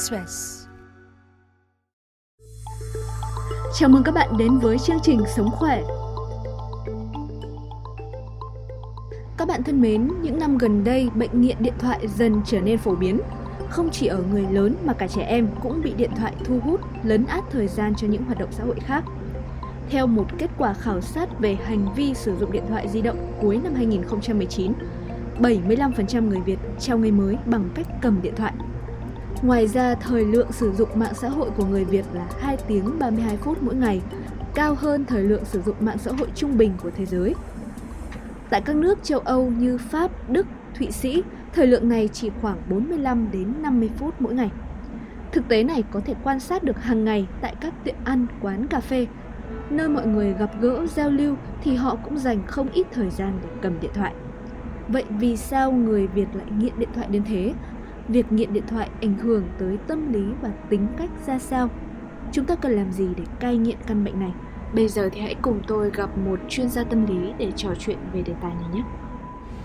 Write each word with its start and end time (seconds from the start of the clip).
Express. 0.00 0.66
Chào 3.78 3.88
mừng 3.88 4.02
các 4.02 4.12
bạn 4.12 4.36
đến 4.38 4.58
với 4.58 4.78
chương 4.78 4.98
trình 5.02 5.20
Sống 5.36 5.50
khỏe. 5.50 5.82
Các 9.38 9.48
bạn 9.48 9.62
thân 9.62 9.80
mến, 9.80 10.10
những 10.22 10.38
năm 10.38 10.58
gần 10.58 10.84
đây, 10.84 11.08
bệnh 11.14 11.40
nghiện 11.40 11.56
điện 11.60 11.74
thoại 11.78 12.08
dần 12.08 12.42
trở 12.46 12.60
nên 12.60 12.78
phổ 12.78 12.94
biến. 12.94 13.20
Không 13.70 13.90
chỉ 13.90 14.06
ở 14.06 14.22
người 14.32 14.46
lớn 14.50 14.76
mà 14.84 14.92
cả 14.92 15.06
trẻ 15.06 15.22
em 15.22 15.48
cũng 15.62 15.82
bị 15.82 15.94
điện 15.94 16.10
thoại 16.16 16.34
thu 16.44 16.58
hút, 16.64 16.80
lấn 17.04 17.26
át 17.26 17.44
thời 17.50 17.68
gian 17.68 17.94
cho 17.94 18.06
những 18.08 18.24
hoạt 18.24 18.38
động 18.38 18.52
xã 18.52 18.64
hội 18.64 18.76
khác. 18.80 19.04
Theo 19.90 20.06
một 20.06 20.26
kết 20.38 20.50
quả 20.58 20.74
khảo 20.74 21.00
sát 21.00 21.38
về 21.38 21.54
hành 21.54 21.94
vi 21.94 22.14
sử 22.14 22.36
dụng 22.36 22.52
điện 22.52 22.64
thoại 22.68 22.88
di 22.88 23.00
động 23.02 23.32
cuối 23.40 23.60
năm 23.64 23.74
2019, 23.74 24.72
75% 25.38 26.28
người 26.28 26.40
Việt 26.40 26.58
trao 26.78 26.98
ngày 26.98 27.12
mới 27.12 27.36
bằng 27.46 27.70
cách 27.74 27.86
cầm 28.02 28.22
điện 28.22 28.34
thoại. 28.36 28.52
Ngoài 29.42 29.66
ra, 29.66 29.94
thời 29.94 30.24
lượng 30.24 30.52
sử 30.52 30.72
dụng 30.72 30.88
mạng 30.94 31.14
xã 31.14 31.28
hội 31.28 31.50
của 31.56 31.64
người 31.64 31.84
Việt 31.84 32.04
là 32.12 32.26
2 32.40 32.56
tiếng 32.68 32.98
32 32.98 33.36
phút 33.36 33.62
mỗi 33.62 33.74
ngày, 33.74 34.00
cao 34.54 34.74
hơn 34.74 35.04
thời 35.04 35.22
lượng 35.22 35.44
sử 35.44 35.62
dụng 35.62 35.76
mạng 35.80 35.98
xã 35.98 36.12
hội 36.18 36.28
trung 36.34 36.58
bình 36.58 36.72
của 36.82 36.90
thế 36.96 37.06
giới. 37.06 37.34
Tại 38.50 38.60
các 38.60 38.76
nước 38.76 38.98
châu 39.02 39.18
Âu 39.18 39.50
như 39.50 39.78
Pháp, 39.78 40.30
Đức, 40.30 40.46
Thụy 40.78 40.90
Sĩ, 40.90 41.22
thời 41.52 41.66
lượng 41.66 41.88
này 41.88 42.08
chỉ 42.12 42.30
khoảng 42.42 42.56
45 42.70 43.28
đến 43.32 43.52
50 43.62 43.90
phút 43.98 44.14
mỗi 44.18 44.34
ngày. 44.34 44.50
Thực 45.32 45.48
tế 45.48 45.62
này 45.62 45.84
có 45.90 46.00
thể 46.00 46.14
quan 46.24 46.40
sát 46.40 46.62
được 46.62 46.82
hàng 46.82 47.04
ngày 47.04 47.26
tại 47.40 47.54
các 47.60 47.74
tiệm 47.84 47.94
ăn, 48.04 48.26
quán 48.40 48.66
cà 48.66 48.80
phê. 48.80 49.06
Nơi 49.70 49.88
mọi 49.88 50.06
người 50.06 50.34
gặp 50.38 50.50
gỡ, 50.60 50.86
giao 50.86 51.10
lưu 51.10 51.36
thì 51.62 51.74
họ 51.74 51.96
cũng 52.04 52.18
dành 52.18 52.42
không 52.46 52.68
ít 52.72 52.86
thời 52.92 53.10
gian 53.10 53.32
để 53.42 53.48
cầm 53.62 53.80
điện 53.80 53.90
thoại. 53.94 54.14
Vậy 54.88 55.04
vì 55.08 55.36
sao 55.36 55.72
người 55.72 56.06
Việt 56.06 56.28
lại 56.34 56.46
nghiện 56.58 56.78
điện 56.78 56.88
thoại 56.94 57.06
đến 57.10 57.22
thế? 57.28 57.52
Việc 58.10 58.32
nghiện 58.32 58.52
điện 58.52 58.66
thoại 58.66 58.88
ảnh 59.00 59.18
hưởng 59.18 59.48
tới 59.58 59.78
tâm 59.88 60.12
lý 60.12 60.34
và 60.42 60.48
tính 60.70 60.86
cách 60.98 61.10
ra 61.26 61.38
sao? 61.38 61.68
Chúng 62.32 62.44
ta 62.44 62.54
cần 62.54 62.72
làm 62.72 62.92
gì 62.92 63.06
để 63.16 63.24
cai 63.40 63.56
nghiện 63.56 63.76
căn 63.86 64.04
bệnh 64.04 64.20
này? 64.20 64.30
Bây 64.74 64.88
giờ 64.88 65.08
thì 65.12 65.20
hãy 65.20 65.34
cùng 65.42 65.60
tôi 65.66 65.90
gặp 65.90 66.18
một 66.18 66.40
chuyên 66.48 66.68
gia 66.68 66.84
tâm 66.84 67.06
lý 67.06 67.32
để 67.38 67.52
trò 67.56 67.68
chuyện 67.78 67.96
về 68.12 68.22
đề 68.22 68.32
tài 68.42 68.50
này 68.54 68.68
nhé. 68.74 68.82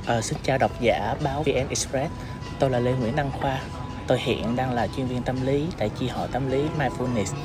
À, 0.07 0.21
xin 0.21 0.37
chào 0.43 0.57
độc 0.57 0.71
giả 0.81 1.15
báo 1.23 1.43
VN 1.43 1.67
Express. 1.69 2.13
Tôi 2.59 2.69
là 2.69 2.79
Lê 2.79 2.93
Nguyễn 2.93 3.15
Đăng 3.15 3.31
Khoa. 3.31 3.59
Tôi 4.07 4.19
hiện 4.19 4.55
đang 4.55 4.73
là 4.73 4.87
chuyên 4.87 5.07
viên 5.07 5.23
tâm 5.23 5.35
lý 5.45 5.67
tại 5.77 5.89
chi 5.89 6.07
hội 6.07 6.27
tâm 6.31 6.49
lý 6.49 6.65
Mindfulness 6.79 7.35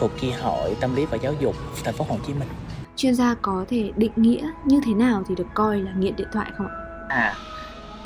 thuộc 0.00 0.10
chi 0.20 0.30
hội 0.30 0.76
tâm 0.80 0.96
lý 0.96 1.06
và 1.06 1.16
giáo 1.22 1.32
dục 1.40 1.54
thành 1.84 1.94
phố 1.94 2.04
Hồ 2.08 2.16
Chí 2.26 2.34
Minh. 2.34 2.48
Chuyên 2.96 3.14
gia 3.14 3.34
có 3.34 3.64
thể 3.68 3.92
định 3.96 4.12
nghĩa 4.16 4.50
như 4.64 4.80
thế 4.86 4.94
nào 4.94 5.22
thì 5.28 5.34
được 5.34 5.46
coi 5.54 5.78
là 5.78 5.92
nghiện 5.92 6.16
điện 6.16 6.28
thoại 6.32 6.50
không 6.56 6.66
ạ? 6.66 6.74
À, 7.08 7.34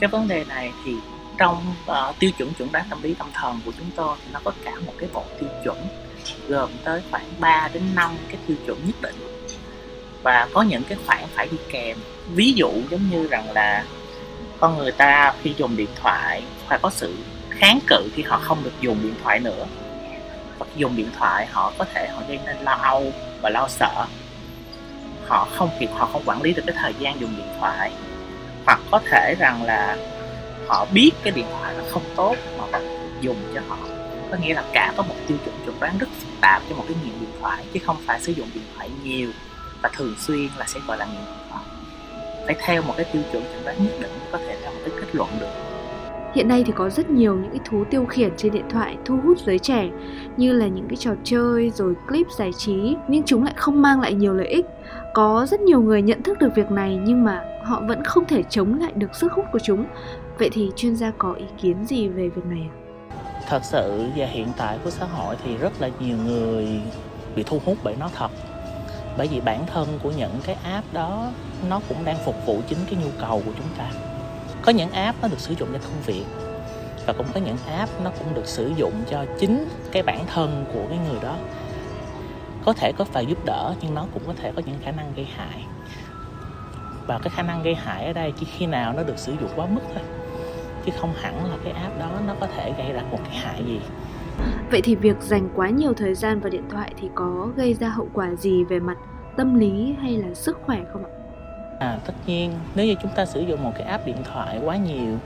cái 0.01 0.11
vấn 0.11 0.29
đề 0.29 0.45
này 0.45 0.73
thì 0.85 0.97
trong 1.39 1.75
uh, 1.91 2.19
tiêu 2.19 2.31
chuẩn 2.39 2.55
chuẩn 2.55 2.73
đoán 2.73 2.85
tâm 2.91 3.03
lý 3.03 3.15
tâm 3.15 3.29
thần 3.35 3.61
của 3.65 3.73
chúng 3.79 3.91
tôi 3.97 4.17
thì 4.25 4.31
nó 4.33 4.41
có 4.45 4.53
cả 4.65 4.73
một 4.87 4.93
cái 4.99 5.09
bộ 5.13 5.25
tiêu 5.41 5.49
chuẩn 5.65 5.77
gồm 6.49 6.71
tới 6.85 7.03
khoảng 7.11 7.25
3 7.39 7.71
đến 7.73 7.83
5 7.95 8.11
cái 8.29 8.37
tiêu 8.47 8.57
chuẩn 8.67 8.87
nhất 8.87 8.97
định. 9.03 9.15
Và 10.23 10.49
có 10.53 10.63
những 10.63 10.83
cái 10.89 10.99
khoản 11.07 11.25
phải 11.35 11.49
đi 11.51 11.57
kèm. 11.69 11.97
Ví 12.35 12.53
dụ 12.53 12.71
giống 12.91 13.11
như 13.11 13.29
rằng 13.29 13.51
là 13.51 13.85
con 14.61 14.79
người 14.79 14.93
ta 14.93 15.35
khi 15.43 15.55
dùng 15.57 15.77
điện 15.77 15.89
thoại 16.03 16.43
phải 16.69 16.79
có 16.83 16.91
sự 16.91 17.17
kháng 17.51 17.79
cự 17.87 18.09
khi 18.15 18.23
họ 18.23 18.39
không 18.43 18.65
được 18.65 18.73
dùng 18.81 18.99
điện 19.03 19.15
thoại 19.23 19.41
nữa. 19.41 19.67
Hoặc 20.59 20.69
dùng 20.77 20.97
điện 20.97 21.11
thoại 21.19 21.47
họ 21.47 21.73
có 21.79 21.85
thể 21.95 22.09
họ 22.09 22.23
gây 22.29 22.39
nên 22.47 22.57
lo 22.63 22.73
âu 22.73 23.13
và 23.43 23.51
lo 23.51 23.69
sợ. 23.69 24.07
Họ 25.27 25.49
không 25.55 25.71
kịp 25.81 25.91
họ 25.95 26.09
không 26.13 26.23
quản 26.25 26.43
lý 26.43 26.53
được 26.53 26.63
cái 26.67 26.77
thời 26.79 26.95
gian 26.99 27.21
dùng 27.21 27.37
điện 27.37 27.49
thoại. 27.61 27.93
Hoặc 28.67 28.81
có 28.91 29.01
thể 29.11 29.35
rằng 29.39 29.63
là 29.63 29.97
họ 30.69 30.87
biết 30.93 31.11
cái 31.23 31.33
điện 31.33 31.47
thoại 31.53 31.75
là 31.75 31.85
không 31.91 32.03
tốt 32.17 32.37
mà 32.59 32.67
vẫn 32.67 33.17
dùng 33.21 33.37
cho 33.55 33.61
họ. 33.69 33.79
Có 34.31 34.37
nghĩa 34.43 34.55
là 34.55 34.65
cả 34.73 34.93
có 34.97 35.03
một 35.03 35.15
tiêu 35.27 35.39
chuẩn 35.45 35.55
chuẩn 35.65 35.81
đoán 35.81 35.99
rất 35.99 36.09
phức 36.19 36.41
tạp 36.41 36.63
cho 36.69 36.77
một 36.77 36.85
cái 36.89 36.97
nghiện 37.05 37.21
điện 37.21 37.31
thoại, 37.41 37.65
chứ 37.73 37.81
không 37.85 37.97
phải 38.07 38.21
sử 38.21 38.33
dụng 38.33 38.49
điện 38.55 38.65
thoại 38.77 38.91
nhiều 39.03 39.31
và 39.83 39.91
thường 39.97 40.15
xuyên 40.19 40.49
là 40.59 40.65
sẽ 40.67 40.81
gọi 40.87 40.99
là 40.99 41.05
nghiện 41.05 41.25
điện 41.25 41.49
thoại. 41.51 41.65
Phải 42.47 42.57
theo 42.67 42.83
một 42.83 42.95
cái 42.97 43.07
tiêu 43.13 43.23
chuẩn 43.33 43.43
chuẩn 43.43 43.65
đoán 43.65 43.85
nhất 43.85 43.93
định 44.01 44.19
có 44.33 44.39
thể 44.39 44.61
ra 44.63 44.71
một 44.71 44.81
cái 44.85 44.95
kết 45.01 45.07
luận 45.13 45.29
được. 45.41 45.78
Hiện 46.39 46.49
nay 46.49 46.65
thì 46.67 46.73
có 46.77 46.91
rất 46.91 47.11
nhiều 47.11 47.35
những 47.35 47.51
cái 47.51 47.61
thú 47.65 47.85
tiêu 47.91 48.05
khiển 48.05 48.33
trên 48.37 48.53
điện 48.53 48.65
thoại 48.71 48.97
thu 49.05 49.19
hút 49.25 49.39
giới 49.47 49.59
trẻ, 49.59 49.89
như 50.37 50.53
là 50.53 50.67
những 50.67 50.89
cái 50.89 50.97
trò 50.97 51.11
chơi, 51.25 51.71
rồi 51.71 51.95
clip 52.09 52.27
giải 52.39 52.51
trí, 52.59 52.97
nhưng 53.09 53.23
chúng 53.27 53.45
lại 53.45 53.55
không 53.57 53.83
mang 53.83 54.01
lại 54.01 54.15
nhiều 54.15 54.35
lợi 54.35 54.47
ích. 54.47 54.67
Có 55.15 55.47
rất 55.51 55.61
nhiều 55.61 55.81
người 55.81 56.03
nhận 56.03 56.23
thức 56.23 56.39
được 56.39 56.49
việc 56.55 56.71
này, 56.71 56.99
nhưng 57.05 57.25
mà 57.25 57.45
họ 57.65 57.83
vẫn 57.89 58.05
không 58.05 58.25
thể 58.25 58.43
chống 58.51 58.79
lại 58.81 58.93
được 58.95 59.15
sức 59.15 59.33
hút 59.33 59.45
của 59.53 59.59
chúng. 59.59 59.85
Vậy 60.39 60.51
thì 60.53 60.71
chuyên 60.77 60.97
gia 60.97 61.11
có 61.19 61.33
ý 61.33 61.45
kiến 61.63 61.87
gì 61.87 62.09
về 62.09 62.29
việc 62.29 62.47
này 62.47 62.69
ạ? 62.71 62.75
thật 63.49 63.65
sự 63.65 64.05
và 64.17 64.27
hiện 64.27 64.49
tại 64.57 64.79
của 64.85 64.91
xã 64.91 65.07
hội 65.07 65.37
thì 65.45 65.57
rất 65.57 65.73
là 65.81 65.91
nhiều 66.01 66.17
người 66.27 66.81
bị 67.37 67.43
thu 67.43 67.61
hút 67.65 67.79
bởi 67.83 67.95
nó 68.01 68.11
thật 68.15 68.31
bởi 69.19 69.29
vì 69.29 69.41
bản 69.41 69.67
thân 69.67 69.89
của 70.03 70.13
những 70.17 70.35
cái 70.45 70.57
app 70.63 70.93
đó, 70.93 71.31
nó 71.69 71.81
cũng 71.89 72.05
đang 72.05 72.17
phục 72.25 72.35
vụ 72.47 72.61
chính 72.69 72.79
cái 72.91 73.01
nhu 73.05 73.11
cầu 73.21 73.43
của 73.47 73.53
chúng 73.57 73.69
ta 73.79 73.91
có 74.69 74.73
những 74.73 74.91
app 74.91 75.23
nó 75.23 75.29
được 75.29 75.41
sử 75.41 75.55
dụng 75.55 75.69
cho 75.73 75.79
công 75.79 76.03
việc 76.07 76.25
và 77.07 77.13
cũng 77.13 77.27
có 77.35 77.41
những 77.41 77.57
app 77.79 77.91
nó 78.05 78.11
cũng 78.19 78.35
được 78.35 78.47
sử 78.47 78.73
dụng 78.77 78.93
cho 79.11 79.25
chính 79.39 79.69
cái 79.93 80.03
bản 80.03 80.27
thân 80.27 80.65
của 80.75 80.81
cái 80.89 80.99
người 81.09 81.21
đó. 81.23 81.37
Có 82.65 82.73
thể 82.73 82.93
có 82.99 83.05
phải 83.05 83.27
giúp 83.27 83.45
đỡ 83.45 83.75
nhưng 83.81 83.95
nó 83.95 84.07
cũng 84.15 84.23
có 84.27 84.33
thể 84.43 84.53
có 84.57 84.63
những 84.67 84.77
khả 84.85 84.91
năng 84.91 85.13
gây 85.17 85.25
hại. 85.37 85.65
Và 87.07 87.19
cái 87.19 87.31
khả 87.37 87.43
năng 87.43 87.63
gây 87.63 87.75
hại 87.75 88.07
ở 88.07 88.13
đây 88.13 88.33
chỉ 88.41 88.47
khi 88.47 88.67
nào 88.67 88.93
nó 88.93 89.03
được 89.03 89.19
sử 89.19 89.33
dụng 89.41 89.51
quá 89.57 89.67
mức 89.67 89.81
thôi, 89.95 90.03
chứ 90.87 90.93
không 91.01 91.13
hẳn 91.21 91.51
là 91.51 91.57
cái 91.65 91.73
app 91.73 91.99
đó 92.01 92.11
nó 92.27 92.35
có 92.41 92.47
thể 92.57 92.73
gây 92.79 92.93
ra 92.93 93.03
một 93.11 93.19
cái 93.25 93.37
hại 93.37 93.65
gì. 93.67 93.81
Vậy 94.71 94.81
thì 94.85 94.95
việc 94.95 95.17
dành 95.21 95.49
quá 95.55 95.69
nhiều 95.69 95.95
thời 95.95 96.15
gian 96.15 96.41
vào 96.41 96.51
điện 96.51 96.65
thoại 96.71 96.93
thì 96.97 97.09
có 97.15 97.49
gây 97.57 97.75
ra 97.75 97.89
hậu 97.89 98.09
quả 98.15 98.35
gì 98.35 98.65
về 98.65 98.81
mặt 98.81 98.97
tâm 99.37 99.59
lý 99.59 99.95
hay 100.03 100.17
là 100.17 100.35
sức 100.35 100.59
khỏe 100.67 100.81
không 100.93 101.05
ạ? 101.05 101.18
À, 101.79 101.99
tất 102.07 102.13
nhiên 102.27 102.53
nếu 102.75 102.87
như 102.87 102.95
chúng 103.03 103.11
ta 103.15 103.27
sử 103.27 103.41
dụng 103.41 103.63
một 103.63 103.73
cái 103.75 103.87
app 103.87 104.07
điện 104.07 104.23
thoại 104.33 104.59
quá 104.65 104.77
nhiều 104.77 105.19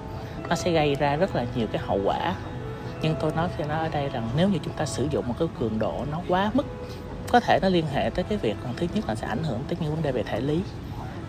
nó 0.48 0.54
sẽ 0.54 0.70
gây 0.70 0.94
ra 0.94 1.16
rất 1.16 1.36
là 1.36 1.46
nhiều 1.56 1.66
cái 1.72 1.82
hậu 1.86 2.00
quả. 2.04 2.34
Nhưng 3.02 3.14
tôi 3.20 3.32
nói 3.36 3.48
thì 3.56 3.64
nó 3.68 3.74
ở 3.74 3.88
đây 3.88 4.08
rằng 4.08 4.28
nếu 4.36 4.48
như 4.48 4.58
chúng 4.64 4.74
ta 4.74 4.86
sử 4.86 5.06
dụng 5.10 5.28
một 5.28 5.34
cái 5.38 5.48
cường 5.60 5.78
độ 5.78 6.04
nó 6.10 6.20
quá 6.28 6.50
mức 6.54 6.66
có 7.32 7.40
thể 7.40 7.58
nó 7.62 7.68
liên 7.68 7.84
hệ 7.92 8.10
tới 8.10 8.24
cái 8.28 8.38
việc 8.38 8.56
còn 8.62 8.74
thứ 8.76 8.86
nhất 8.94 9.04
là 9.08 9.14
sẽ 9.14 9.26
ảnh 9.26 9.42
hưởng 9.44 9.60
tới 9.68 9.76
những 9.80 9.94
vấn 9.94 10.02
đề 10.02 10.12
về 10.12 10.22
thể 10.22 10.40
lý 10.40 10.60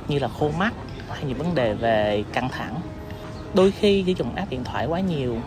như 0.07 0.19
là 0.19 0.27
khô 0.27 0.49
mắt 0.57 0.73
hay 1.09 1.23
những 1.23 1.37
vấn 1.37 1.55
đề 1.55 1.73
về 1.73 2.23
căng 2.33 2.49
thẳng. 2.49 2.75
Đôi 3.53 3.71
khi 3.71 4.03
sử 4.07 4.11
dụng 4.11 4.35
app 4.35 4.49
điện 4.49 4.63
thoại 4.63 4.85
quá 4.85 4.99
nhiều 4.99 5.37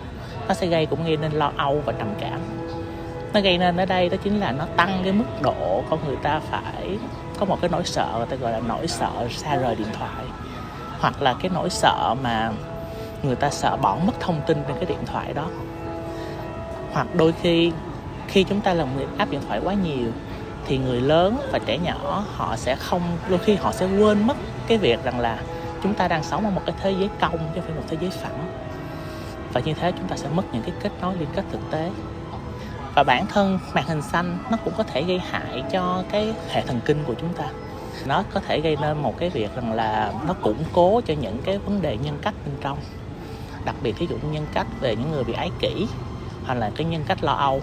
nó 0.49 0.55
sẽ 0.55 0.67
gây 0.67 0.87
cũng 0.87 1.05
gây 1.05 1.17
nên 1.17 1.33
lo 1.33 1.53
âu 1.57 1.83
và 1.85 1.93
trầm 1.93 2.09
cảm. 2.21 2.41
Nó 3.35 3.41
gây 3.41 3.59
nên 3.59 3.77
ở 3.77 3.87
đây 3.87 4.09
đó 4.09 4.17
chính 4.25 4.41
là 4.41 4.53
nó 4.53 4.67
tăng 4.77 5.01
cái 5.03 5.13
mức 5.13 5.25
độ 5.43 5.83
con 5.91 5.99
người 6.07 6.17
ta 6.23 6.41
phải 6.51 6.99
có 7.39 7.47
một 7.47 7.59
cái 7.61 7.71
nỗi 7.71 7.83
sợ 7.85 8.15
người 8.17 8.27
ta 8.27 8.37
gọi 8.37 8.53
là 8.53 8.61
nỗi 8.69 8.89
sợ 8.89 9.11
xa 9.31 9.57
rời 9.57 9.75
điện 9.75 9.89
thoại. 9.99 10.25
Hoặc 11.01 11.23
là 11.23 11.35
cái 11.41 11.51
nỗi 11.55 11.71
sợ 11.71 12.15
mà 12.23 12.53
người 13.23 13.37
ta 13.37 13.51
sợ 13.51 13.77
bỏ 13.77 13.99
mất 14.07 14.13
thông 14.21 14.41
tin 14.47 14.59
trên 14.69 14.77
cái 14.77 14.87
điện 14.87 15.07
thoại 15.07 15.33
đó. 15.33 15.47
Hoặc 16.93 17.07
đôi 17.15 17.35
khi 17.43 17.73
khi 18.29 18.45
chúng 18.45 18.61
ta 18.61 18.75
làm 18.75 18.89
app 19.19 19.31
điện 19.31 19.41
thoại 19.49 19.61
quá 19.65 19.75
nhiều, 19.75 20.09
thì 20.67 20.79
người 20.79 21.01
lớn 21.01 21.39
và 21.53 21.59
trẻ 21.59 21.79
nhỏ 21.79 22.25
họ 22.35 22.57
sẽ 22.57 22.77
không, 22.77 23.03
đôi 23.29 23.39
khi 23.39 23.55
họ 23.55 23.73
sẽ 23.73 23.87
quên 23.87 24.27
mất 24.27 24.37
cái 24.67 24.79
việc 24.79 25.05
rằng 25.05 25.21
là 25.21 25.39
chúng 25.83 25.95
ta 25.95 26.09
đang 26.09 26.23
sống 26.23 26.45
ở 26.45 26.51
một 26.51 26.63
cái 26.67 26.75
thế 26.83 26.91
giới 26.91 27.09
công 27.21 27.39
chứ 27.55 27.61
không 27.61 27.63
phải 27.63 27.75
một 27.75 27.83
thế 27.89 27.97
giới 28.01 28.11
phẳng. 28.11 28.49
Và 29.53 29.61
như 29.61 29.75
thế 29.75 29.93
chúng 29.93 30.09
ta 30.09 30.17
sẽ 30.17 30.29
mất 30.35 30.43
những 30.53 30.63
cái 30.63 30.73
kết 30.83 30.93
nối 31.01 31.15
liên 31.19 31.29
kết 31.35 31.45
thực 31.53 31.71
tế 31.71 31.91
và 32.97 33.03
bản 33.03 33.27
thân 33.27 33.59
màn 33.75 33.87
hình 33.87 34.03
xanh 34.03 34.39
nó 34.51 34.57
cũng 34.65 34.75
có 34.77 34.83
thể 34.83 35.03
gây 35.03 35.19
hại 35.19 35.63
cho 35.71 36.03
cái 36.11 36.35
hệ 36.49 36.63
thần 36.63 36.81
kinh 36.85 37.05
của 37.05 37.15
chúng 37.15 37.35
ta. 37.35 37.45
Nó 38.07 38.23
có 38.35 38.41
thể 38.41 38.61
gây 38.61 38.77
nên 38.81 39.03
một 39.03 39.15
cái 39.19 39.31
việc 39.31 39.55
rằng 39.55 39.73
là 39.73 40.13
nó 40.27 40.35
củng 40.35 40.65
cố 40.73 41.01
cho 41.07 41.15
những 41.15 41.39
cái 41.45 41.59
vấn 41.59 41.83
đề 41.83 41.97
nhân 41.97 42.19
cách 42.23 42.35
bên 42.47 42.55
trong. 42.61 42.79
Đặc 43.65 43.75
biệt 43.83 43.99
ví 43.99 44.07
dụ 44.07 44.17
nhân 44.33 44.47
cách 44.55 44.67
về 44.81 44.97
những 44.97 45.11
người 45.11 45.25
bị 45.25 45.33
ái 45.33 45.51
kỷ, 45.59 45.87
hoặc 46.47 46.55
là 46.55 46.71
cái 46.77 46.87
nhân 46.87 47.05
cách 47.07 47.25
lo 47.25 47.33
âu. 47.33 47.63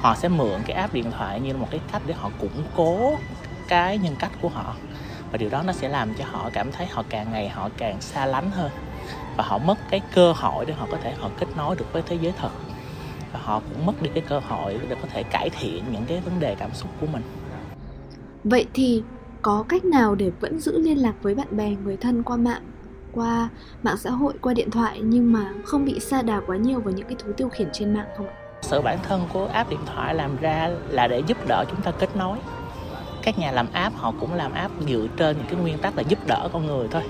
Họ 0.00 0.14
sẽ 0.14 0.28
mượn 0.28 0.62
cái 0.66 0.76
app 0.76 0.94
điện 0.94 1.10
thoại 1.10 1.40
như 1.40 1.54
một 1.54 1.68
cái 1.70 1.80
cách 1.92 2.02
để 2.06 2.14
họ 2.14 2.30
củng 2.40 2.64
cố 2.76 3.16
cái 3.68 3.98
nhân 3.98 4.16
cách 4.18 4.32
của 4.42 4.48
họ. 4.48 4.74
Và 5.30 5.38
điều 5.38 5.50
đó 5.50 5.62
nó 5.62 5.72
sẽ 5.72 5.88
làm 5.88 6.14
cho 6.14 6.24
họ 6.30 6.50
cảm 6.52 6.72
thấy 6.72 6.86
họ 6.86 7.02
càng 7.08 7.32
ngày 7.32 7.48
họ 7.48 7.68
càng 7.76 8.00
xa 8.00 8.26
lánh 8.26 8.50
hơn. 8.50 8.70
Và 9.36 9.44
họ 9.44 9.58
mất 9.58 9.78
cái 9.90 10.00
cơ 10.14 10.32
hội 10.32 10.64
để 10.64 10.74
họ 10.74 10.86
có 10.90 10.96
thể 11.02 11.12
họ 11.20 11.30
kết 11.38 11.46
nối 11.56 11.76
được 11.76 11.92
với 11.92 12.02
thế 12.06 12.16
giới 12.20 12.32
thật 12.38 12.50
và 13.34 13.40
họ 13.42 13.60
cũng 13.68 13.86
mất 13.86 14.02
đi 14.02 14.10
cái 14.14 14.22
cơ 14.28 14.38
hội 14.38 14.80
để 14.88 14.96
có 15.02 15.08
thể 15.12 15.22
cải 15.22 15.50
thiện 15.50 15.84
những 15.92 16.04
cái 16.06 16.20
vấn 16.20 16.40
đề 16.40 16.54
cảm 16.54 16.70
xúc 16.74 16.90
của 17.00 17.06
mình. 17.06 17.22
Vậy 18.44 18.66
thì 18.74 19.02
có 19.42 19.64
cách 19.68 19.84
nào 19.84 20.14
để 20.14 20.30
vẫn 20.40 20.60
giữ 20.60 20.78
liên 20.78 21.02
lạc 21.02 21.14
với 21.22 21.34
bạn 21.34 21.48
bè, 21.50 21.74
người 21.84 21.96
thân 21.96 22.22
qua 22.22 22.36
mạng, 22.36 22.62
qua 23.12 23.48
mạng 23.82 23.96
xã 23.96 24.10
hội, 24.10 24.34
qua 24.40 24.54
điện 24.54 24.70
thoại 24.70 25.00
nhưng 25.02 25.32
mà 25.32 25.52
không 25.64 25.84
bị 25.84 26.00
sa 26.00 26.22
đà 26.22 26.40
quá 26.46 26.56
nhiều 26.56 26.80
vào 26.80 26.94
những 26.94 27.06
cái 27.06 27.16
thú 27.18 27.32
tiêu 27.36 27.48
khiển 27.48 27.68
trên 27.72 27.94
mạng 27.94 28.06
không 28.16 28.26
ạ? 28.26 28.34
sự 28.62 28.80
bản 28.80 28.98
thân 29.02 29.26
của 29.32 29.46
app 29.46 29.70
điện 29.70 29.80
thoại 29.86 30.14
làm 30.14 30.36
ra 30.36 30.70
là 30.88 31.08
để 31.08 31.22
giúp 31.26 31.38
đỡ 31.48 31.64
chúng 31.70 31.80
ta 31.80 31.90
kết 31.90 32.16
nối. 32.16 32.38
Các 33.22 33.38
nhà 33.38 33.52
làm 33.52 33.66
app 33.72 33.96
họ 33.96 34.12
cũng 34.20 34.34
làm 34.34 34.52
app 34.52 34.74
dựa 34.88 35.06
trên 35.16 35.36
những 35.36 35.46
cái 35.46 35.60
nguyên 35.60 35.78
tắc 35.78 35.96
là 35.96 36.02
giúp 36.08 36.18
đỡ 36.26 36.48
con 36.52 36.66
người 36.66 36.88
thôi 36.90 37.02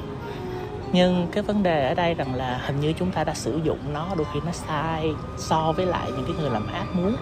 nhưng 0.95 1.29
cái 1.33 1.43
vấn 1.43 1.63
đề 1.63 1.89
ở 1.89 1.95
đây 1.95 2.15
rằng 2.15 2.35
là 2.35 2.61
hình 2.67 2.81
như 2.81 2.93
chúng 2.93 3.11
ta 3.11 3.25
đã 3.25 3.35
sử 3.35 3.61
dụng 3.65 3.79
nó 3.93 4.09
đôi 4.17 4.27
khi 4.35 4.41
nó 4.47 4.53
sai 4.53 5.15
so 5.37 5.73
với 5.77 5.87
lại 5.87 6.13
những 6.17 6.25
cái 6.27 6.37
người 6.41 6.51
làm 6.51 6.67
ác 6.67 6.87
muốn. 6.95 7.17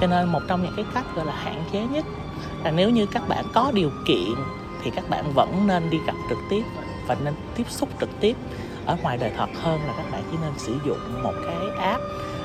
Cho 0.00 0.06
nên 0.06 0.28
một 0.28 0.40
trong 0.48 0.62
những 0.62 0.72
cái 0.76 0.84
cách 0.94 1.04
gọi 1.16 1.26
là 1.26 1.32
hạn 1.32 1.64
chế 1.72 1.86
nhất 1.86 2.04
là 2.64 2.70
nếu 2.70 2.90
như 2.90 3.06
các 3.06 3.28
bạn 3.28 3.44
có 3.54 3.70
điều 3.74 3.90
kiện 4.06 4.34
thì 4.82 4.90
các 4.90 5.10
bạn 5.10 5.32
vẫn 5.34 5.66
nên 5.66 5.90
đi 5.90 5.98
gặp 6.06 6.14
trực 6.28 6.38
tiếp 6.50 6.62
và 7.06 7.16
nên 7.24 7.34
tiếp 7.56 7.66
xúc 7.70 7.88
trực 8.00 8.10
tiếp. 8.20 8.36
Ở 8.86 8.96
ngoài 9.02 9.16
đời 9.16 9.32
thật 9.36 9.48
hơn 9.62 9.80
là 9.86 9.94
các 9.96 10.04
bạn 10.12 10.22
chỉ 10.30 10.36
nên 10.42 10.52
sử 10.58 10.76
dụng 10.86 11.22
một 11.22 11.34
cái 11.46 11.86
app 11.86 12.02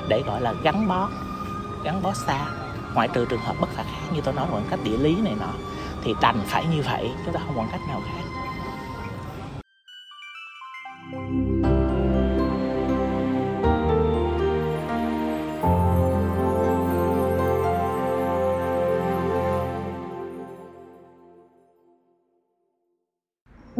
để 0.07 0.23
gọi 0.25 0.41
là 0.41 0.53
gắn 0.63 0.87
bó 0.87 1.09
gắn 1.83 2.01
bó 2.03 2.13
xa. 2.13 2.45
Ngoại 2.93 3.07
trừ 3.13 3.25
trường 3.25 3.41
hợp 3.41 3.55
bất 3.61 3.69
khả 3.75 3.83
kháng 3.83 4.13
như 4.15 4.21
tôi 4.21 4.33
nói 4.33 4.47
khoảng 4.51 4.65
cách 4.69 4.79
địa 4.83 4.97
lý 4.97 5.15
này 5.15 5.35
nọ, 5.39 5.53
thì 6.03 6.13
đành 6.21 6.41
phải 6.45 6.65
như 6.65 6.81
vậy 6.81 7.11
chúng 7.25 7.33
ta 7.33 7.39
không 7.45 7.55
còn 7.55 7.67
cách 7.71 7.81
nào 7.87 8.01
khác. 8.05 8.23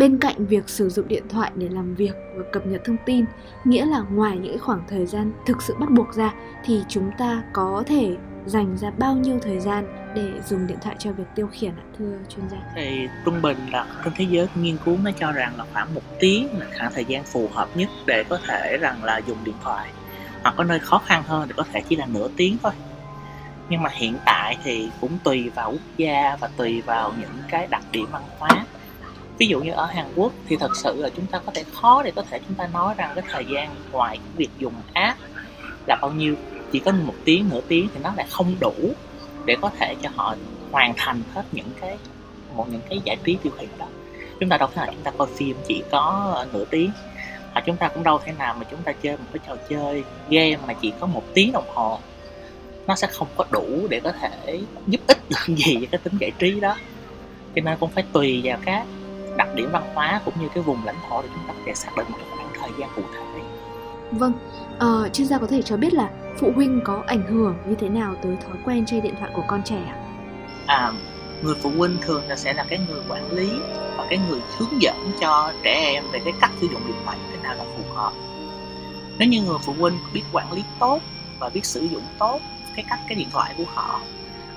Bên 0.03 0.19
cạnh 0.19 0.45
việc 0.45 0.69
sử 0.69 0.89
dụng 0.89 1.07
điện 1.07 1.23
thoại 1.29 1.51
để 1.55 1.69
làm 1.69 1.95
việc 1.95 2.13
và 2.35 2.44
cập 2.51 2.65
nhật 2.65 2.81
thông 2.85 2.97
tin, 3.05 3.25
nghĩa 3.63 3.85
là 3.85 4.00
ngoài 4.00 4.38
những 4.38 4.59
khoảng 4.59 4.83
thời 4.89 5.05
gian 5.05 5.31
thực 5.45 5.61
sự 5.61 5.75
bắt 5.79 5.89
buộc 5.91 6.13
ra 6.13 6.33
thì 6.65 6.81
chúng 6.88 7.11
ta 7.17 7.44
có 7.53 7.83
thể 7.88 8.15
dành 8.45 8.77
ra 8.77 8.91
bao 8.97 9.15
nhiêu 9.15 9.39
thời 9.41 9.59
gian 9.59 10.13
để 10.15 10.31
dùng 10.45 10.67
điện 10.67 10.77
thoại 10.81 10.95
cho 11.00 11.11
việc 11.11 11.23
tiêu 11.35 11.47
khiển 11.51 11.71
ạ, 11.71 11.85
thưa 11.97 12.17
chuyên 12.29 12.50
gia? 12.50 12.57
Thì 12.75 13.07
trung 13.25 13.41
bình 13.41 13.57
là 13.71 13.85
trên 14.03 14.13
thế 14.17 14.25
giới 14.29 14.47
nghiên 14.55 14.77
cứu 14.85 14.97
nó 15.03 15.11
cho 15.11 15.31
rằng 15.31 15.53
là 15.57 15.65
khoảng 15.73 15.95
một 15.95 16.01
tiếng 16.19 16.59
là 16.59 16.65
khoảng 16.77 16.94
thời 16.94 17.05
gian 17.05 17.23
phù 17.23 17.50
hợp 17.53 17.69
nhất 17.75 17.89
để 18.05 18.23
có 18.29 18.39
thể 18.47 18.77
rằng 18.81 19.03
là 19.03 19.17
dùng 19.17 19.38
điện 19.44 19.55
thoại. 19.63 19.89
Hoặc 20.44 20.53
có 20.57 20.63
nơi 20.63 20.79
khó 20.79 21.01
khăn 21.05 21.23
hơn 21.27 21.47
thì 21.47 21.53
có 21.57 21.63
thể 21.71 21.81
chỉ 21.89 21.95
là 21.95 22.05
nửa 22.05 22.27
tiếng 22.38 22.57
thôi. 22.63 22.71
Nhưng 23.69 23.81
mà 23.81 23.89
hiện 23.94 24.17
tại 24.25 24.57
thì 24.63 24.89
cũng 25.01 25.17
tùy 25.23 25.50
vào 25.55 25.71
quốc 25.71 25.97
gia 25.97 26.38
và 26.39 26.50
tùy 26.57 26.81
vào 26.81 27.13
những 27.19 27.44
cái 27.50 27.67
đặc 27.67 27.83
điểm 27.91 28.05
văn 28.11 28.23
hóa 28.39 28.65
ví 29.38 29.47
dụ 29.47 29.59
như 29.59 29.71
ở 29.71 29.85
Hàn 29.85 30.06
Quốc 30.15 30.33
thì 30.47 30.57
thật 30.57 30.75
sự 30.75 31.01
là 31.01 31.09
chúng 31.15 31.25
ta 31.25 31.39
có 31.45 31.51
thể 31.56 31.63
khó 31.74 32.03
để 32.03 32.12
có 32.15 32.24
thể 32.30 32.39
chúng 32.47 32.56
ta 32.56 32.68
nói 32.68 32.94
rằng 32.97 33.12
cái 33.15 33.24
thời 33.31 33.45
gian 33.45 33.75
ngoài 33.91 34.18
cái 34.18 34.33
việc 34.38 34.50
dùng 34.59 34.74
app 34.94 35.19
là 35.88 35.97
bao 36.01 36.12
nhiêu. 36.12 36.35
Chỉ 36.71 36.80
có 36.80 36.91
một 36.91 37.13
tiếng, 37.25 37.50
nửa 37.50 37.62
tiếng 37.68 37.88
thì 37.94 38.00
nó 38.03 38.13
lại 38.18 38.25
không 38.30 38.56
đủ 38.59 38.74
để 39.45 39.56
có 39.62 39.69
thể 39.80 39.95
cho 40.01 40.09
họ 40.15 40.35
hoàn 40.71 40.94
thành 40.97 41.21
hết 41.33 41.44
những 41.51 41.69
cái, 41.81 41.97
một 42.56 42.68
những 42.71 42.81
cái 42.89 43.01
giải 43.03 43.18
trí 43.24 43.38
tiêu 43.44 43.53
khiển 43.59 43.69
đó. 43.77 43.85
Chúng 44.39 44.50
ta 44.50 44.57
đâu 44.57 44.69
thể 44.75 44.81
nào 44.81 44.94
chúng 44.94 45.03
ta 45.03 45.12
coi 45.18 45.27
phim 45.36 45.56
chỉ 45.68 45.83
có 45.91 46.31
ờ, 46.36 46.47
nửa 46.53 46.65
tiếng, 46.65 46.91
hoặc 47.53 47.63
chúng 47.65 47.77
ta 47.77 47.88
cũng 47.88 48.03
đâu 48.03 48.19
thể 48.25 48.31
nào 48.31 48.56
mà 48.59 48.65
chúng 48.71 48.81
ta 48.81 48.91
chơi 48.91 49.18
một 49.18 49.25
cái 49.33 49.39
trò 49.47 49.56
chơi 49.69 50.03
game 50.29 50.57
mà 50.68 50.74
chỉ 50.74 50.94
có 51.00 51.07
một 51.07 51.24
tiếng 51.33 51.51
đồng 51.51 51.68
hồ. 51.68 52.00
Nó 52.88 52.95
sẽ 52.95 53.07
không 53.07 53.27
có 53.36 53.45
đủ 53.51 53.88
để 53.89 54.00
có 54.00 54.12
thể 54.12 54.59
giúp 54.88 55.01
ích 55.07 55.29
được 55.29 55.56
gì 55.56 55.75
cho 55.81 55.88
cái 55.91 56.00
tính 56.03 56.13
giải 56.19 56.31
trí 56.39 56.59
đó. 56.59 56.75
Cho 57.56 57.62
nên 57.62 57.77
cũng 57.79 57.91
phải 57.91 58.03
tùy 58.13 58.41
vào 58.44 58.57
các 58.65 58.86
đặc 59.38 59.47
điểm 59.56 59.69
văn 59.71 59.83
hóa 59.94 60.21
cũng 60.25 60.33
như 60.39 60.47
cái 60.53 60.63
vùng 60.63 60.85
lãnh 60.85 60.97
thổ 61.09 61.21
để 61.21 61.27
chúng 61.35 61.47
ta 61.47 61.53
có 61.53 61.59
thể 61.65 61.74
xác 61.75 61.97
định 61.97 62.06
một 62.09 62.18
cái 62.18 62.38
khoảng 62.38 62.53
thời 62.62 62.71
gian 62.80 62.89
cụ 62.95 63.01
thể. 63.13 63.41
Vâng 64.12 64.33
à, 64.80 65.09
chuyên 65.13 65.27
gia 65.27 65.38
có 65.38 65.47
thể 65.47 65.62
cho 65.62 65.77
biết 65.77 65.94
là 65.94 66.09
phụ 66.38 66.51
huynh 66.56 66.81
có 66.85 67.03
ảnh 67.07 67.24
hưởng 67.27 67.56
như 67.68 67.75
thế 67.75 67.89
nào 67.89 68.15
tới 68.24 68.38
thói 68.41 68.57
quen 68.65 68.85
chơi 68.85 69.01
điện 69.01 69.15
thoại 69.19 69.31
của 69.35 69.44
con 69.47 69.62
trẻ 69.63 69.77
ạ? 69.88 69.95
À, 70.68 70.91
người 71.41 71.56
phụ 71.56 71.71
huynh 71.77 71.97
thường 72.01 72.24
là 72.27 72.35
sẽ 72.35 72.53
là 72.53 72.65
cái 72.69 72.80
người 72.88 73.01
quản 73.09 73.31
lý 73.31 73.50
và 73.97 74.07
cái 74.09 74.19
người 74.30 74.39
hướng 74.57 74.81
dẫn 74.81 75.12
cho 75.21 75.53
trẻ 75.63 75.74
em 75.74 76.03
về 76.12 76.19
cái 76.24 76.33
cách 76.41 76.51
sử 76.62 76.68
dụng 76.68 76.81
điện 76.88 76.95
thoại 77.06 77.18
như 77.18 77.31
thế 77.31 77.44
nào 77.44 77.56
là 77.56 77.63
phù 77.63 77.94
hợp. 77.95 78.12
Nếu 79.18 79.29
như 79.29 79.41
người 79.41 79.57
phụ 79.65 79.74
huynh 79.79 79.97
biết 80.13 80.24
quản 80.31 80.53
lý 80.53 80.63
tốt 80.79 81.00
và 81.39 81.50
biết 81.50 81.65
sử 81.65 81.81
dụng 81.81 82.03
tốt 82.19 82.39
cái 82.75 82.86
cách 82.89 83.00
cái 83.07 83.15
điện 83.15 83.29
thoại 83.31 83.53
của 83.57 83.63
họ 83.68 84.01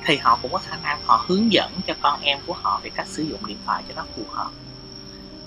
thì 0.04 0.16
họ 0.16 0.38
cũng 0.42 0.52
có 0.52 0.58
khả 0.58 0.76
năng 0.82 0.98
họ 1.04 1.24
hướng 1.28 1.52
dẫn 1.52 1.72
cho 1.86 1.94
con 2.02 2.20
em 2.22 2.38
của 2.46 2.52
họ 2.52 2.80
về 2.82 2.90
cách 2.90 3.06
sử 3.06 3.22
dụng 3.22 3.40
điện 3.46 3.58
thoại 3.66 3.82
cho 3.88 3.94
nó 3.96 4.04
phù 4.16 4.22
hợp 4.28 4.50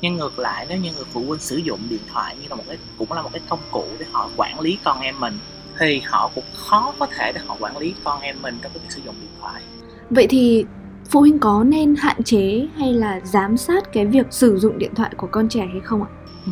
nhưng 0.01 0.15
ngược 0.15 0.39
lại 0.39 0.65
nếu 0.69 0.77
như 0.77 0.91
người 0.93 1.05
phụ 1.13 1.23
huynh 1.27 1.39
sử 1.39 1.57
dụng 1.57 1.79
điện 1.89 2.01
thoại 2.13 2.35
như 2.41 2.47
là 2.49 2.55
một 2.55 2.63
cái 2.67 2.77
cũng 2.97 3.11
là 3.11 3.21
một 3.21 3.29
cái 3.33 3.41
công 3.49 3.59
cụ 3.71 3.85
để 3.99 4.05
họ 4.11 4.29
quản 4.37 4.59
lý 4.59 4.77
con 4.83 5.01
em 5.01 5.19
mình 5.19 5.37
thì 5.79 5.99
họ 5.99 6.31
cũng 6.35 6.43
khó 6.53 6.93
có 6.99 7.07
thể 7.17 7.31
để 7.35 7.41
họ 7.47 7.57
quản 7.59 7.77
lý 7.77 7.93
con 8.03 8.21
em 8.21 8.41
mình 8.41 8.59
trong 8.61 8.71
cái 8.73 8.79
việc 8.83 8.91
sử 8.91 9.01
dụng 9.05 9.15
điện 9.21 9.29
thoại. 9.41 9.61
Vậy 10.09 10.27
thì 10.29 10.65
phụ 11.09 11.19
huynh 11.19 11.39
có 11.39 11.63
nên 11.63 11.95
hạn 11.95 12.23
chế 12.23 12.67
hay 12.77 12.93
là 12.93 13.19
giám 13.23 13.57
sát 13.57 13.93
cái 13.93 14.05
việc 14.05 14.25
sử 14.29 14.57
dụng 14.57 14.79
điện 14.79 14.95
thoại 14.95 15.11
của 15.17 15.27
con 15.31 15.49
trẻ 15.49 15.59
hay 15.71 15.79
không 15.83 16.03
ạ? 16.03 16.09
Ừ. 16.45 16.51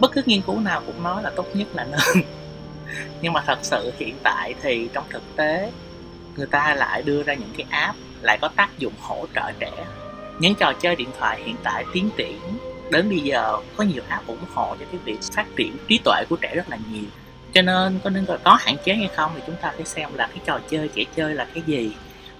bất 0.00 0.12
cứ 0.12 0.22
nghiên 0.26 0.42
cứu 0.42 0.60
nào 0.60 0.82
cũng 0.86 1.02
nói 1.02 1.22
là 1.22 1.30
tốt 1.36 1.46
nhất 1.54 1.68
là 1.74 1.84
nên. 1.84 2.24
Nhưng 3.22 3.32
mà 3.32 3.42
thật 3.46 3.58
sự 3.62 3.92
hiện 3.98 4.16
tại 4.22 4.54
thì 4.62 4.88
trong 4.92 5.04
thực 5.10 5.22
tế 5.36 5.72
người 6.36 6.46
ta 6.46 6.74
lại 6.74 7.02
đưa 7.02 7.22
ra 7.22 7.34
những 7.34 7.50
cái 7.56 7.66
app 7.70 7.98
lại 8.22 8.38
có 8.40 8.48
tác 8.56 8.78
dụng 8.78 8.92
hỗ 9.00 9.26
trợ 9.34 9.52
trẻ 9.60 9.72
những 10.40 10.54
trò 10.54 10.72
chơi 10.80 10.96
điện 10.96 11.08
thoại 11.18 11.42
hiện 11.44 11.56
tại 11.62 11.84
tiến 11.92 12.10
triển. 12.16 12.40
Đến 12.90 13.08
bây 13.08 13.18
giờ 13.18 13.58
có 13.76 13.84
nhiều 13.84 14.02
app 14.08 14.26
ủng 14.26 14.44
hộ 14.54 14.76
cho 14.80 14.86
cái 14.90 15.00
việc 15.04 15.18
phát 15.32 15.46
triển 15.56 15.76
trí 15.88 16.00
tuệ 16.04 16.24
của 16.28 16.36
trẻ 16.36 16.54
rất 16.54 16.68
là 16.68 16.78
nhiều. 16.92 17.04
Cho 17.52 17.62
nên 17.62 17.98
có 18.04 18.10
nên 18.10 18.26
có 18.44 18.56
hạn 18.60 18.76
chế 18.84 18.94
hay 18.94 19.08
không 19.16 19.30
thì 19.34 19.42
chúng 19.46 19.56
ta 19.62 19.72
phải 19.76 19.86
xem 19.86 20.10
là 20.14 20.26
cái 20.26 20.38
trò 20.46 20.60
chơi 20.70 20.88
trẻ 20.94 21.04
chơi 21.16 21.34
là 21.34 21.46
cái 21.54 21.62
gì 21.66 21.92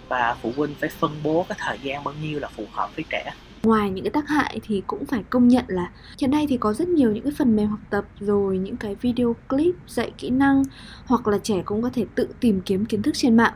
và 0.08 0.36
phụ 0.42 0.52
huynh 0.56 0.74
phải 0.80 0.88
phân 0.88 1.10
bố 1.22 1.46
cái 1.48 1.58
thời 1.60 1.78
gian 1.82 2.04
bao 2.04 2.14
nhiêu 2.22 2.40
là 2.40 2.48
phù 2.48 2.64
hợp 2.72 2.96
với 2.96 3.04
trẻ. 3.10 3.32
Ngoài 3.62 3.90
những 3.90 4.04
cái 4.04 4.10
tác 4.10 4.28
hại 4.28 4.60
thì 4.62 4.82
cũng 4.86 5.06
phải 5.06 5.22
công 5.30 5.48
nhận 5.48 5.64
là 5.68 5.90
hiện 6.20 6.30
nay 6.30 6.46
thì 6.48 6.56
có 6.56 6.72
rất 6.72 6.88
nhiều 6.88 7.12
những 7.12 7.24
cái 7.24 7.32
phần 7.38 7.56
mềm 7.56 7.68
học 7.68 7.80
tập 7.90 8.04
rồi 8.20 8.58
những 8.58 8.76
cái 8.76 8.94
video 8.94 9.36
clip 9.48 9.74
dạy 9.86 10.12
kỹ 10.18 10.30
năng 10.30 10.62
hoặc 11.06 11.26
là 11.26 11.38
trẻ 11.42 11.62
cũng 11.64 11.82
có 11.82 11.90
thể 11.94 12.04
tự 12.14 12.28
tìm 12.40 12.60
kiếm 12.60 12.86
kiến 12.86 13.02
thức 13.02 13.14
trên 13.14 13.36
mạng 13.36 13.52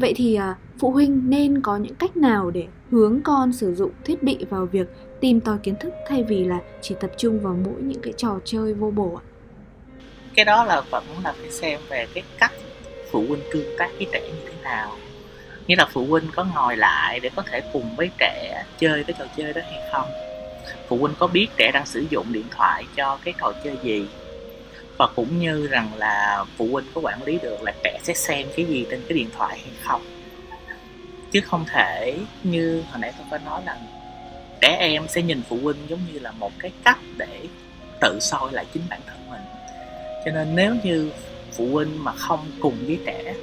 vậy 0.00 0.12
thì 0.16 0.34
à, 0.34 0.56
phụ 0.78 0.90
huynh 0.90 1.30
nên 1.30 1.60
có 1.60 1.76
những 1.76 1.94
cách 1.94 2.16
nào 2.16 2.50
để 2.50 2.66
hướng 2.90 3.20
con 3.24 3.52
sử 3.52 3.74
dụng 3.74 3.90
thiết 4.04 4.22
bị 4.22 4.38
vào 4.50 4.66
việc 4.66 4.88
tìm 5.20 5.40
tòi 5.40 5.58
kiến 5.58 5.74
thức 5.80 5.92
thay 6.08 6.24
vì 6.24 6.44
là 6.44 6.60
chỉ 6.80 6.94
tập 7.00 7.10
trung 7.16 7.40
vào 7.40 7.56
mỗi 7.64 7.82
những 7.82 8.00
cái 8.02 8.12
trò 8.16 8.38
chơi 8.44 8.74
vô 8.74 8.90
bổ 8.90 9.14
ạ? 9.14 9.24
Cái 10.34 10.44
đó 10.44 10.64
là 10.64 10.80
vẫn 10.80 11.04
là 11.24 11.32
phải 11.32 11.50
xem 11.50 11.80
về 11.88 12.06
cái 12.14 12.24
cách 12.38 12.52
phụ 13.10 13.24
huynh 13.28 13.42
tương 13.52 13.76
tác 13.78 13.90
với 13.96 14.06
trẻ 14.12 14.20
như 14.28 14.40
thế 14.46 14.62
nào. 14.62 14.96
Nghĩa 15.66 15.76
là 15.76 15.86
phụ 15.92 16.06
huynh 16.06 16.24
có 16.34 16.44
ngồi 16.54 16.76
lại 16.76 17.20
để 17.20 17.30
có 17.36 17.42
thể 17.42 17.60
cùng 17.72 17.96
với 17.96 18.10
trẻ 18.18 18.64
chơi 18.78 19.04
cái 19.04 19.16
trò 19.18 19.24
chơi 19.36 19.52
đó 19.52 19.60
hay 19.64 19.80
không? 19.92 20.06
Phụ 20.88 20.98
huynh 20.98 21.14
có 21.18 21.26
biết 21.26 21.48
trẻ 21.56 21.70
đang 21.74 21.86
sử 21.86 22.04
dụng 22.10 22.26
điện 22.32 22.46
thoại 22.50 22.84
cho 22.96 23.18
cái 23.24 23.34
trò 23.40 23.52
chơi 23.64 23.76
gì? 23.82 24.06
Và 24.98 25.06
cũng 25.16 25.38
như 25.38 25.66
rằng 25.66 25.90
là 25.96 26.44
phụ 26.56 26.68
huynh 26.72 26.86
có 26.94 27.00
quản 27.00 27.22
lý 27.22 27.38
được 27.42 27.62
là 27.62 27.72
trẻ 27.84 27.98
sẽ 28.02 28.14
xem 28.14 28.48
cái 28.56 28.66
gì 28.66 28.86
trên 28.90 29.02
cái 29.08 29.18
điện 29.18 29.28
thoại 29.36 29.58
hay 29.58 29.72
không. 29.82 30.02
Chứ 31.32 31.40
không 31.40 31.64
thể 31.68 32.18
như 32.42 32.82
hồi 32.90 32.98
nãy 33.00 33.12
tôi 33.18 33.26
có 33.30 33.38
nói 33.38 33.62
là 33.66 33.78
trẻ 34.60 34.76
em 34.80 35.08
sẽ 35.08 35.22
nhìn 35.22 35.42
phụ 35.48 35.58
huynh 35.62 35.76
giống 35.88 36.00
như 36.12 36.18
là 36.18 36.30
một 36.30 36.52
cái 36.58 36.70
cách 36.84 36.98
để 37.16 37.40
tự 38.00 38.18
soi 38.20 38.52
lại 38.52 38.64
chính 38.74 38.82
bản 38.90 39.00
thân 39.06 39.30
mình. 39.30 39.40
Cho 40.24 40.30
nên 40.30 40.54
nếu 40.54 40.74
như 40.84 41.10
phụ 41.56 41.68
huynh 41.72 42.04
mà 42.04 42.12
không 42.12 42.50
cùng 42.60 42.74
với 42.86 42.98
trẻ 43.06 43.34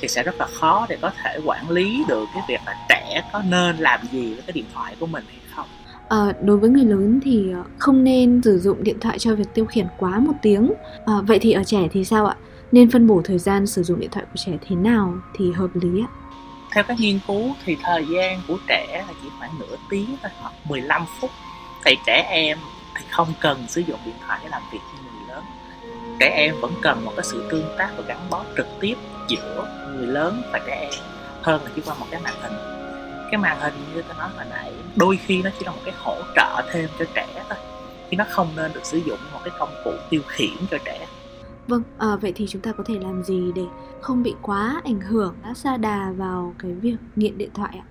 thì 0.00 0.08
sẽ 0.08 0.22
rất 0.22 0.34
là 0.38 0.46
khó 0.46 0.86
để 0.88 0.96
có 1.00 1.10
thể 1.22 1.38
quản 1.44 1.70
lý 1.70 2.04
được 2.08 2.24
cái 2.34 2.42
việc 2.48 2.60
là 2.66 2.86
trẻ 2.88 3.22
có 3.32 3.42
nên 3.48 3.76
làm 3.76 4.00
gì 4.12 4.34
với 4.34 4.42
cái 4.46 4.52
điện 4.52 4.66
thoại 4.74 4.96
của 5.00 5.06
mình 5.06 5.24
hay 5.28 5.38
không. 5.54 5.66
À, 6.12 6.32
đối 6.42 6.56
với 6.56 6.70
người 6.70 6.84
lớn 6.84 7.20
thì 7.24 7.52
ờ, 7.52 7.64
không 7.78 8.04
nên 8.04 8.40
sử 8.44 8.58
dụng 8.58 8.84
điện 8.84 9.00
thoại 9.00 9.18
cho 9.18 9.34
việc 9.34 9.54
tiêu 9.54 9.64
khiển 9.64 9.86
quá 9.98 10.18
một 10.18 10.32
tiếng. 10.42 10.72
À, 11.06 11.14
vậy 11.26 11.38
thì 11.38 11.52
ở 11.52 11.64
trẻ 11.64 11.88
thì 11.92 12.04
sao 12.04 12.26
ạ? 12.26 12.36
Nên 12.72 12.90
phân 12.90 13.06
bổ 13.06 13.22
thời 13.24 13.38
gian 13.38 13.66
sử 13.66 13.82
dụng 13.82 14.00
điện 14.00 14.10
thoại 14.12 14.26
của 14.26 14.36
trẻ 14.36 14.52
thế 14.66 14.76
nào 14.76 15.14
thì 15.34 15.52
hợp 15.52 15.70
lý 15.74 16.02
ạ? 16.02 16.08
Theo 16.72 16.84
các 16.84 17.00
nghiên 17.00 17.18
cứu 17.26 17.42
thì 17.64 17.76
thời 17.82 18.04
gian 18.14 18.40
của 18.48 18.58
trẻ 18.68 19.04
là 19.08 19.14
chỉ 19.22 19.28
khoảng 19.38 19.58
nửa 19.58 19.76
tiếng 19.90 20.16
thôi 20.22 20.30
hoặc 20.40 20.52
15 20.68 21.02
phút. 21.20 21.30
Thì 21.84 21.94
trẻ 22.06 22.26
em 22.30 22.58
thì 22.96 23.04
không 23.10 23.28
cần 23.40 23.64
sử 23.68 23.80
dụng 23.80 23.98
điện 24.06 24.14
thoại 24.26 24.40
để 24.42 24.48
làm 24.48 24.62
việc 24.72 24.78
như 24.94 25.10
người 25.10 25.34
lớn. 25.34 25.44
Trẻ 26.20 26.34
em 26.36 26.54
vẫn 26.60 26.72
cần 26.82 27.04
một 27.04 27.12
cái 27.16 27.24
sự 27.24 27.44
tương 27.50 27.66
tác 27.78 27.90
và 27.96 28.04
gắn 28.06 28.18
bó 28.30 28.44
trực 28.56 28.66
tiếp 28.80 28.94
giữa 29.28 29.68
người 29.96 30.06
lớn 30.06 30.42
và 30.52 30.60
trẻ 30.66 30.78
em 30.80 30.92
hơn 31.42 31.60
là 31.64 31.70
chỉ 31.76 31.82
qua 31.86 31.94
một 32.00 32.06
cái 32.10 32.20
màn 32.24 32.34
hình 32.42 32.52
cái 33.32 33.38
màn 33.38 33.60
hình 33.60 33.74
như 33.94 34.02
tôi 34.02 34.16
nói 34.18 34.28
hồi 34.36 34.44
nãy 34.50 34.72
đôi 34.96 35.18
khi 35.26 35.42
nó 35.42 35.50
chỉ 35.58 35.64
là 35.64 35.72
một 35.72 35.80
cái 35.84 35.94
hỗ 35.98 36.16
trợ 36.36 36.62
thêm 36.72 36.88
cho 36.98 37.04
trẻ 37.14 37.26
thôi 37.48 37.58
chứ 38.10 38.16
nó 38.16 38.24
không 38.30 38.48
nên 38.56 38.72
được 38.72 38.84
sử 38.84 38.98
dụng 38.98 39.18
một 39.32 39.40
cái 39.44 39.54
công 39.58 39.74
cụ 39.84 39.90
tiêu 40.10 40.22
khiển 40.28 40.56
cho 40.70 40.78
trẻ 40.84 41.06
Vâng, 41.68 41.82
à, 41.98 42.16
vậy 42.16 42.32
thì 42.36 42.46
chúng 42.48 42.62
ta 42.62 42.72
có 42.72 42.84
thể 42.86 42.94
làm 43.00 43.24
gì 43.24 43.52
để 43.54 43.62
không 44.00 44.22
bị 44.22 44.34
quá 44.42 44.80
ảnh 44.84 45.00
hưởng, 45.00 45.34
đã 45.44 45.54
xa 45.54 45.76
đà 45.76 46.12
vào 46.16 46.54
cái 46.58 46.72
việc 46.72 46.96
nghiện 47.16 47.38
điện 47.38 47.50
thoại 47.54 47.70
ạ? 47.72 47.84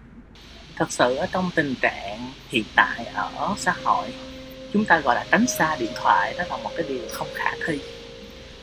Thật 0.76 0.92
sự 0.92 1.16
ở 1.16 1.28
trong 1.32 1.50
tình 1.56 1.76
trạng 1.82 2.32
hiện 2.50 2.64
tại 2.76 3.06
ở 3.14 3.56
xã 3.58 3.74
hội, 3.84 4.08
chúng 4.74 4.86
ta 4.86 5.00
gọi 5.00 5.16
là 5.16 5.26
tránh 5.32 5.48
xa 5.48 5.76
điện 5.80 5.92
thoại 5.96 6.36
đó 6.38 6.44
là 6.50 6.58
một 6.58 6.70
cái 6.78 6.86
điều 6.90 7.02
không 7.12 7.28
khả 7.34 7.52
thi. 7.68 7.80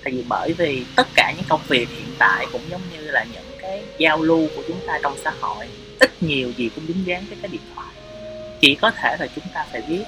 Tại 0.05 0.13
vì 0.13 0.25
bởi 0.29 0.53
vì 0.53 0.87
tất 0.97 1.07
cả 1.15 1.33
những 1.37 1.47
công 1.49 1.61
việc 1.69 1.89
hiện 1.89 2.15
tại 2.19 2.47
cũng 2.53 2.63
giống 2.71 2.81
như 2.93 3.11
là 3.11 3.25
những 3.33 3.59
cái 3.61 3.85
giao 3.99 4.23
lưu 4.23 4.49
của 4.57 4.63
chúng 4.69 4.81
ta 4.87 4.99
trong 5.03 5.15
xã 5.25 5.33
hội 5.41 5.67
ít 6.01 6.23
nhiều 6.23 6.51
gì 6.57 6.71
cũng 6.75 6.85
dính 6.87 7.07
dáng 7.07 7.25
với 7.29 7.39
cái 7.43 7.49
điện 7.49 7.63
thoại 7.75 7.89
chỉ 8.61 8.75
có 8.75 8.91
thể 8.91 9.17
là 9.21 9.27
chúng 9.35 9.45
ta 9.55 9.67
phải 9.73 9.83
biết 9.89 10.05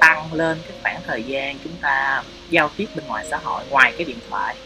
tăng 0.00 0.32
lên 0.32 0.58
cái 0.68 0.76
khoảng 0.82 1.02
thời 1.06 1.22
gian 1.22 1.56
chúng 1.64 1.72
ta 1.80 2.22
giao 2.50 2.70
tiếp 2.76 2.86
bên 2.96 3.06
ngoài 3.06 3.26
xã 3.30 3.36
hội 3.36 3.64
ngoài 3.70 3.94
cái 3.96 4.04
điện 4.04 4.18
thoại 4.30 4.56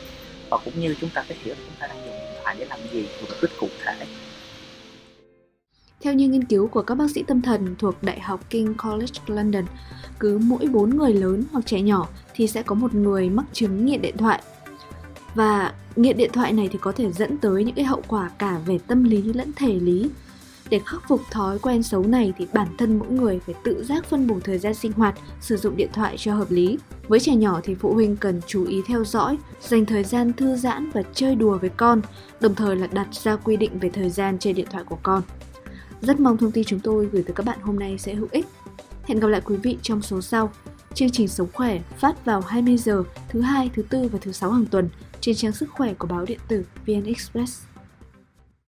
và 0.51 0.57
cũng 0.65 0.81
như 0.81 0.97
chúng 1.01 1.11
ta 1.11 1.25
phải 1.29 1.37
hiểu 1.45 1.55
chúng 1.59 1.77
ta 1.79 1.87
đang 1.87 1.97
dùng 1.97 2.15
điện 2.15 2.41
thoại 2.43 2.57
để 2.59 2.65
làm 2.65 2.79
gì 2.93 3.03
một 3.03 3.27
mục 3.31 3.39
đích 3.43 3.51
cụ 3.61 3.69
thể 3.85 3.95
theo 6.05 6.15
như 6.15 6.29
nghiên 6.29 6.45
cứu 6.45 6.67
của 6.69 6.83
các 6.83 6.95
bác 6.95 7.11
sĩ 7.11 7.23
tâm 7.27 7.43
thần 7.43 7.75
thuộc 7.79 8.03
Đại 8.03 8.21
học 8.21 8.51
King 8.51 8.75
College 8.75 9.21
London, 9.27 9.65
cứ 10.19 10.39
mỗi 10.39 10.67
4 10.67 10.97
người 10.97 11.13
lớn 11.13 11.45
hoặc 11.53 11.67
trẻ 11.67 11.81
nhỏ 11.81 12.09
thì 12.35 12.47
sẽ 12.47 12.63
có 12.63 12.75
một 12.75 12.95
người 12.95 13.31
mắc 13.31 13.45
chứng 13.53 13.87
nghiện 13.87 14.03
điện 14.03 14.17
thoại. 14.17 14.43
Và 15.35 15.73
nghiện 15.97 16.17
điện 16.17 16.31
thoại 16.33 16.53
này 16.53 16.69
thì 16.73 16.79
có 16.83 16.93
thể 16.93 17.13
dẫn 17.13 17.39
tới 17.39 17.65
những 17.65 17.75
cái 17.75 17.85
hậu 17.85 18.03
quả 18.09 18.31
cả 18.39 18.59
về 18.67 18.79
tâm 18.87 19.05
lý 19.05 19.23
lẫn 19.23 19.53
thể 19.57 19.75
lý. 19.75 20.11
Để 20.71 20.81
khắc 20.87 21.09
phục 21.09 21.21
thói 21.31 21.59
quen 21.59 21.83
xấu 21.83 22.03
này 22.03 22.33
thì 22.39 22.47
bản 22.53 22.69
thân 22.79 22.99
mỗi 22.99 23.09
người 23.09 23.41
phải 23.47 23.55
tự 23.65 23.85
giác 23.85 24.05
phân 24.05 24.27
bổ 24.27 24.41
thời 24.45 24.59
gian 24.59 24.75
sinh 24.75 24.93
hoạt, 24.93 25.15
sử 25.41 25.57
dụng 25.57 25.77
điện 25.77 25.91
thoại 25.93 26.17
cho 26.19 26.35
hợp 26.35 26.51
lý. 26.51 26.79
Với 27.09 27.21
trẻ 27.21 27.35
nhỏ 27.35 27.61
thì 27.65 27.75
phụ 27.75 27.95
huynh 27.95 28.17
cần 28.17 28.41
chú 28.47 28.67
ý 28.67 28.83
theo 28.87 29.05
dõi, 29.05 29.39
dành 29.61 29.87
thời 29.87 30.05
gian 30.05 30.33
thư 30.33 30.57
giãn 30.57 30.91
và 30.91 31.03
chơi 31.15 31.35
đùa 31.35 31.59
với 31.59 31.71
con, 31.71 32.03
đồng 32.41 32.55
thời 32.55 32.77
là 32.77 32.87
đặt 32.87 33.09
ra 33.13 33.37
quy 33.37 33.57
định 33.57 33.79
về 33.79 33.91
thời 33.91 34.11
gian 34.11 34.39
chơi 34.39 34.53
điện 34.53 34.67
thoại 34.71 34.85
của 34.85 34.99
con. 35.03 35.23
Rất 36.01 36.21
mong 36.21 36.37
thông 36.37 36.53
tin 36.53 36.65
chúng 36.65 36.81
tôi 36.81 37.07
gửi 37.13 37.23
tới 37.23 37.35
các 37.35 37.47
bạn 37.47 37.59
hôm 37.63 37.79
nay 37.79 37.99
sẽ 37.99 38.15
hữu 38.15 38.29
ích. 38.31 38.47
Hẹn 39.05 39.21
gặp 39.21 39.29
lại 39.29 39.41
quý 39.45 39.57
vị 39.57 39.79
trong 39.83 40.03
số 40.03 40.21
sau. 40.21 40.53
Chương 40.95 41.11
trình 41.11 41.29
Sống 41.29 41.49
Khỏe 41.53 41.81
phát 41.99 42.25
vào 42.25 42.41
20 42.41 42.77
giờ 42.77 43.03
thứ 43.29 43.41
hai, 43.41 43.71
thứ 43.75 43.83
tư 43.83 44.09
và 44.13 44.19
thứ 44.23 44.33
sáu 44.33 44.51
hàng 44.51 44.67
tuần 44.67 44.89
trên 45.21 45.35
trang 45.35 45.53
sức 45.53 45.71
khỏe 45.71 45.95
của 45.95 46.07
báo 46.07 46.25
điện 46.25 46.39
tử 46.49 46.65
VN 46.87 47.05
Express. 47.05 47.63